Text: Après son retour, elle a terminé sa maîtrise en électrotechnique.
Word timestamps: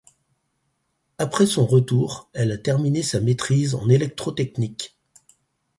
Après 1.19 1.45
son 1.45 1.63
retour, 1.67 2.31
elle 2.33 2.51
a 2.51 2.57
terminé 2.57 3.03
sa 3.03 3.19
maîtrise 3.21 3.75
en 3.75 3.87
électrotechnique. 3.87 4.97